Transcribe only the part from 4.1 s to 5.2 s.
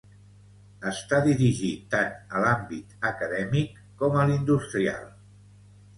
a l'industrial.